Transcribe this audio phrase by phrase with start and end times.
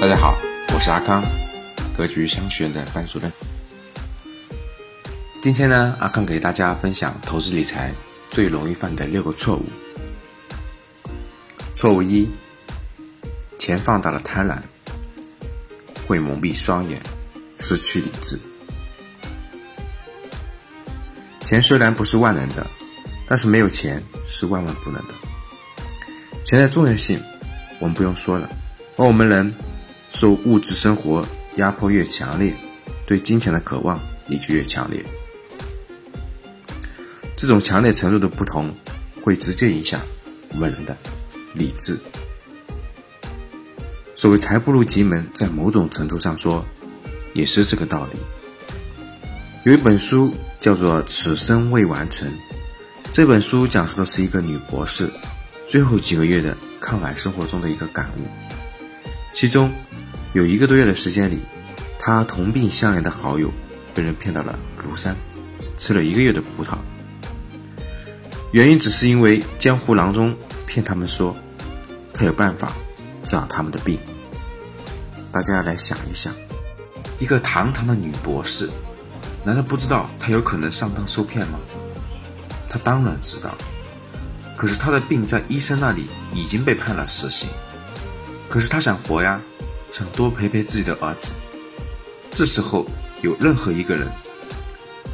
[0.00, 0.34] 大家好，
[0.72, 1.22] 我是阿康，
[1.94, 3.30] 格局商学院的班主任。
[5.42, 7.92] 今天呢，阿康给大家分享投资理财
[8.30, 9.66] 最容易犯的六个错误。
[11.76, 12.26] 错误一：
[13.58, 14.56] 钱放大了贪婪，
[16.06, 16.98] 会蒙蔽双眼，
[17.58, 18.40] 失去理智。
[21.44, 22.66] 钱虽然不是万能的，
[23.28, 25.12] 但是没有钱是万万不能的。
[26.46, 27.22] 钱的重要性，
[27.78, 28.48] 我们不用说了，
[28.96, 29.54] 而我们人。
[30.12, 32.54] 受物质生活压迫越强烈，
[33.06, 35.04] 对金钱的渴望也就越强烈。
[37.36, 38.74] 这种强烈程度的不同，
[39.22, 40.00] 会直接影响
[40.52, 40.96] 我们人的
[41.54, 41.98] 理智。
[44.14, 46.64] 所谓财不入急门，在某种程度上说，
[47.32, 48.18] 也是这个道理。
[49.64, 52.28] 有一本书叫做《此生未完成》，
[53.12, 55.08] 这本书讲述的是一个女博士
[55.68, 58.26] 最后几个月的抗癌生活中的一个感悟，
[59.32, 59.72] 其中。
[60.32, 61.40] 有一个多月的时间里，
[61.98, 63.52] 他同病相怜的好友
[63.94, 65.16] 被人骗到了庐山，
[65.76, 66.78] 吃了一个月的葡萄。
[68.52, 70.36] 原因只是因为江湖郎中
[70.66, 71.36] 骗他们说，
[72.12, 72.72] 他有办法
[73.24, 73.98] 治好他们的病。
[75.32, 76.32] 大家来想一想，
[77.18, 78.68] 一个堂堂的女博士，
[79.44, 81.58] 难道不知道她有可能上当受骗吗？
[82.68, 83.52] 她当然知道，
[84.56, 87.48] 可是她的病在医生那里已经被判了死刑，
[88.48, 89.40] 可是她想活呀。
[89.92, 91.30] 想多陪陪自己的儿子，
[92.32, 92.86] 这时候
[93.22, 94.08] 有任何一个人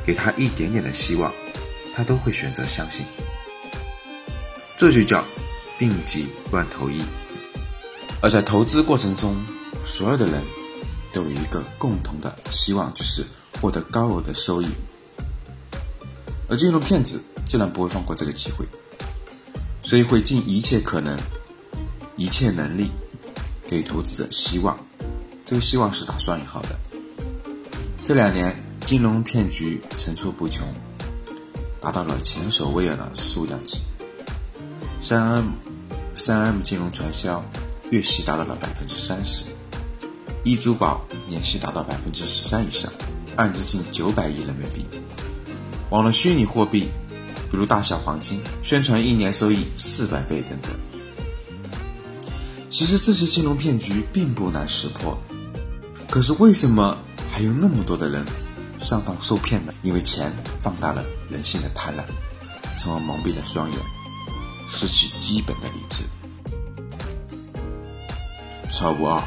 [0.04, 1.32] 给他一点点的希望，
[1.94, 3.04] 他都会选择相信。
[4.76, 5.24] 这就叫
[5.78, 7.02] 病急乱投医。
[8.20, 9.36] 而在投资过程中，
[9.84, 10.42] 所有的人
[11.12, 13.24] 都有一个共同的希望，就是
[13.60, 14.68] 获得高额的收益。
[16.48, 18.66] 而金融骗子自然不会放过这个机会，
[19.82, 21.18] 所以会尽一切可能、
[22.16, 22.90] 一切能力。
[23.68, 24.78] 给投资者希望，
[25.44, 26.78] 这个希望是打双引号的。
[28.04, 30.64] 这两年金融骗局层出不穷，
[31.80, 33.80] 达到了前所未有的数量级。
[35.00, 35.46] 三 M、
[36.14, 37.44] 三 M 金融传销
[37.90, 39.44] 月息达到了百分之三十，
[40.44, 42.92] 易珠宝年息达到百分之十三以上，
[43.36, 44.86] 案值近九百亿人民币。
[45.90, 46.88] 网络虚拟货币，
[47.50, 50.70] 比如大小黄金，宣传一年收益四百倍等等。
[52.76, 55.18] 其实这些金融骗局并不难识破，
[56.10, 56.94] 可是为什么
[57.32, 58.22] 还有那么多的人
[58.78, 59.72] 上当受骗呢？
[59.82, 62.02] 因为钱放大了人性的贪婪，
[62.78, 63.78] 从而蒙蔽了双眼，
[64.68, 66.04] 失去基本的理智。
[68.70, 69.22] 错误二：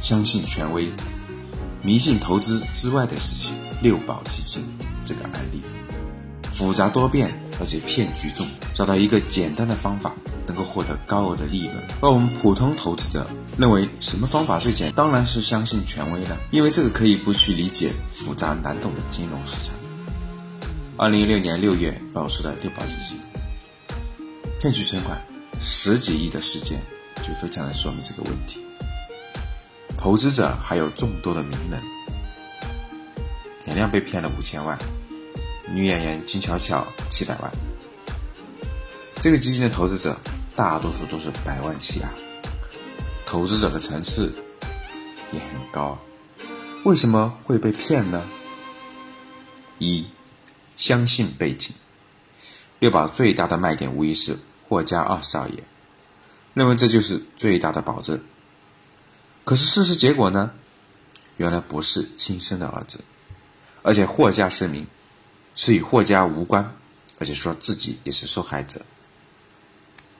[0.00, 0.92] 相信权威，
[1.82, 3.52] 迷信投资之外的事情。
[3.82, 4.64] 六保基金
[5.04, 5.60] 这个案例，
[6.52, 10.12] 复杂多变，而且骗局重，找到一个简单的方法。
[10.46, 13.26] 能够获得高额的利润，而我们普通投资者
[13.58, 14.90] 认为什么方法最简？
[14.92, 19.74] 当然是相信权威了，因为这个可以不去理解复杂难懂的金融市场。
[20.96, 23.20] 二零一六年六月爆出的六保基金
[24.58, 25.22] 骗取存款
[25.60, 26.80] 十几亿的事件，
[27.16, 28.64] 就非常的说明这个问题。
[29.98, 31.78] 投资者还有众多的名人，
[33.62, 34.78] 田亮被骗了五千万，
[35.72, 37.52] 女演员金巧巧七百万，
[39.20, 40.18] 这个基金的投资者。
[40.56, 42.10] 大多数都是百万起啊，
[43.24, 44.34] 投资者的层次
[45.30, 45.96] 也很高，
[46.84, 48.28] 为什么会被骗呢？
[49.78, 50.04] 一，
[50.76, 51.72] 相信背景，
[52.80, 54.36] 六宝最大的卖点无疑是
[54.68, 55.62] 霍家二少爷，
[56.54, 58.20] 认为这就是最大的保证。
[59.44, 60.50] 可是事实结果呢？
[61.36, 62.98] 原来不是亲生的儿子，
[63.82, 64.84] 而且霍家声明
[65.58, 66.72] 是与霍家无关，
[67.18, 68.80] 而且说自己也是受害者。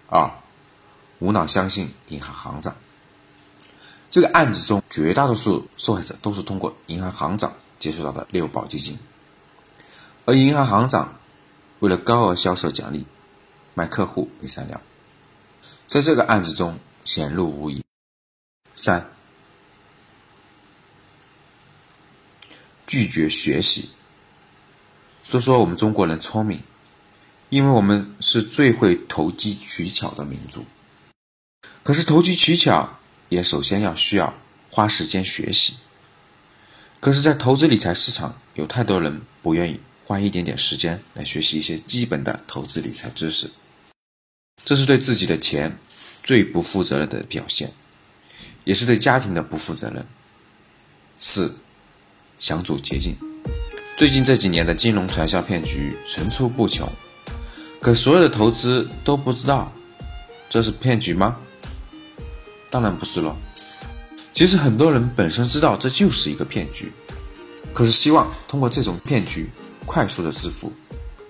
[0.08, 0.28] 二，
[1.20, 2.76] 无脑相信银行行长。
[4.10, 8.98] 这个案子中，绝大多数受害者都是通过银行行长接触到的六保基金，
[10.24, 11.20] 而银行行长
[11.78, 13.06] 为了高额销售奖励，
[13.74, 14.80] 卖客户没商量，
[15.86, 17.84] 在这个案子中显露无遗。
[18.74, 19.08] 三，
[22.88, 23.90] 拒绝学习。
[25.30, 26.62] 都说我们中国人聪明。
[27.50, 30.66] 因为我们是最会投机取巧的民族，
[31.82, 32.98] 可是投机取巧
[33.30, 34.34] 也首先要需要
[34.68, 35.72] 花时间学习。
[37.00, 43.50] 可是，在投资理财市场，有太多人不愿意花一点点时间来学习一些基本的投资理财知识，
[44.62, 45.74] 这是对自己的钱
[46.22, 47.72] 最不负责任的表现，
[48.64, 50.06] 也是对家庭的不负责任。
[51.18, 51.56] 四，
[52.38, 53.16] 想走捷径。
[53.98, 56.88] 最近这几年的金融传销骗局层出不穷。
[57.80, 59.72] 可所有的投资都不知道，
[60.48, 61.36] 这是骗局吗？
[62.70, 63.34] 当然不是喽。
[64.32, 66.92] 其实很多人本身知道这就是一个骗局，
[67.74, 69.50] 可是希望通过这种骗局
[69.84, 70.72] 快速的致富，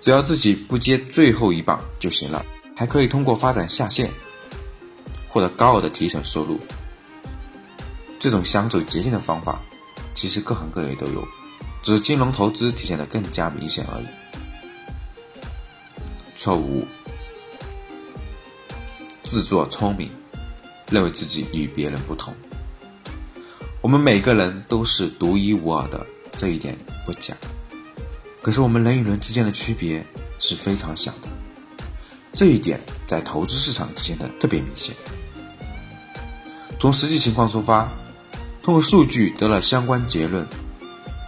[0.03, 2.45] 只要自己不接最后一棒就行了，
[2.77, 4.11] 还可以通过发展下线，
[5.27, 6.61] 获得高额的提成收入。
[8.21, 9.59] 这种想走捷径的方法，
[10.15, 11.27] 其实各行各业都有，
[11.83, 14.07] 只是金融投资体现的更加明显而已。
[16.35, 16.87] 错误
[19.23, 20.11] 自作聪明，
[20.91, 22.35] 认为自己与别人不同。
[23.81, 27.35] 我们每个人都是独一无二的，这一点不假。
[28.43, 30.05] 可是我们人与人之间的区别
[30.39, 31.29] 是非常小的，
[32.33, 34.95] 这一点在投资市场体现的特别明显。
[36.81, 37.89] 从实际情况出发。
[38.61, 40.47] 通过数据得了相关结论，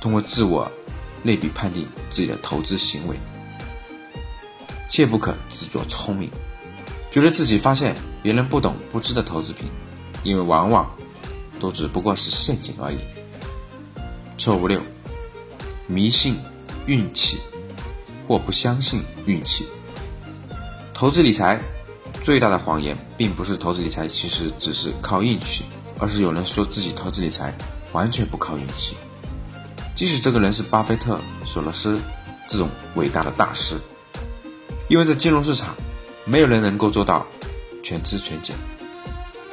[0.00, 0.70] 通过自我
[1.22, 3.16] 类比判定自己的投资行为，
[4.88, 6.30] 切不可自作聪明，
[7.10, 9.68] 觉得自己发现别人不懂不知的投资品，
[10.22, 10.90] 因为往往
[11.58, 12.98] 都只不过是陷阱而已。
[14.38, 14.80] 错误六：
[15.86, 16.36] 迷信
[16.86, 17.38] 运气
[18.26, 19.66] 或不相信运气。
[20.94, 21.60] 投资理财
[22.22, 25.64] 最大的谎言，并不是投资理财其实只是靠运气。
[26.02, 27.54] 而是有人说自己投资理财
[27.92, 28.96] 完全不靠运气，
[30.00, 32.00] 即使这个人是巴菲特、索罗斯
[32.48, 33.76] 这种伟大的大师，
[34.88, 35.74] 因为在金融市场，
[36.24, 37.26] 没有人能够做到
[37.82, 38.54] 全知全解，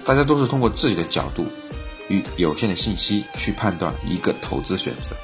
[0.05, 1.45] 大家都是通过自己的角度
[2.07, 5.17] 与有限的信息去判断一个投资选择，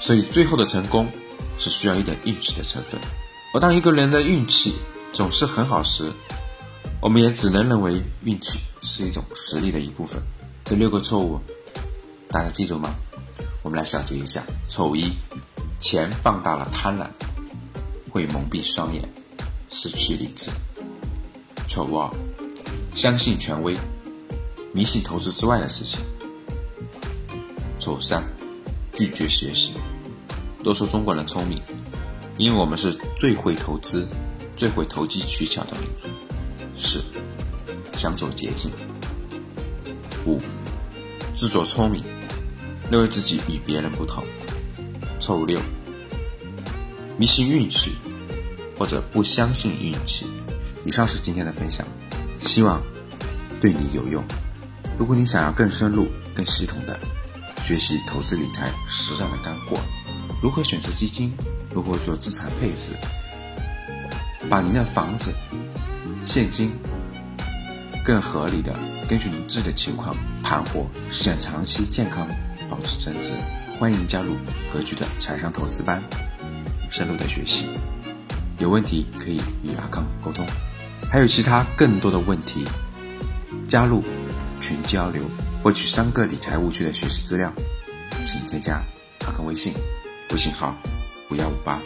[0.00, 1.10] 所以最后的成功
[1.58, 3.00] 是需要一点运气的成分。
[3.52, 4.76] 而当一个人的运气
[5.12, 6.12] 总是很好时，
[7.00, 10.22] 我们也只能认为运气是一种实力的一部分。
[10.64, 11.40] 这六个错误，
[12.28, 12.94] 大家记住吗？
[13.62, 15.12] 我们来小结一下：错误一，
[15.78, 17.06] 钱放大了贪婪，
[18.10, 19.06] 会蒙蔽双眼，
[19.68, 20.50] 失去理智；
[21.68, 22.10] 错误二，
[22.94, 23.76] 相信权威，
[24.72, 26.00] 迷信投资之外的事情；
[27.78, 28.24] 错误三，
[28.94, 29.74] 拒绝学习。
[30.64, 31.60] 都说中国人聪明，
[32.38, 34.06] 因为我们是最会投资、
[34.56, 36.08] 最会投机取巧的民族。
[36.76, 37.02] 四，
[37.92, 38.70] 想走捷径。
[40.26, 40.40] 五。
[41.34, 42.04] 自作聪明，
[42.90, 44.24] 认为自己与别人不同。
[45.20, 45.60] 错误六，
[47.16, 47.92] 迷信运气，
[48.78, 50.26] 或者不相信运气。
[50.84, 51.86] 以上是今天的分享，
[52.40, 52.82] 希望
[53.60, 54.24] 对你有用。
[54.98, 56.98] 如果你想要更深入、更系统的
[57.62, 59.78] 学习投资理财实战的干货，
[60.42, 61.32] 如何选择基金，
[61.72, 62.96] 如何做资产配置，
[64.48, 65.32] 把您的房子、
[66.24, 66.72] 现金
[68.04, 68.74] 更合理的。
[69.08, 72.26] 根据您自己的情况盘活，实现长期健康，
[72.70, 73.32] 保持增值。
[73.78, 74.36] 欢迎加入
[74.72, 76.02] 格局的财商投资班，
[76.90, 77.66] 深入的学习。
[78.58, 80.46] 有问题可以与阿康沟通，
[81.10, 82.64] 还有其他更多的问题，
[83.66, 84.04] 加入
[84.60, 85.24] 群交流，
[85.62, 87.52] 获取三个理财误区的学习资料，
[88.26, 88.82] 请添加
[89.26, 89.72] 阿康微信，
[90.30, 90.76] 微信号
[91.30, 91.80] 五幺五八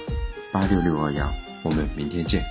[0.52, 1.32] 八六六二幺。
[1.62, 2.44] 我们明天见。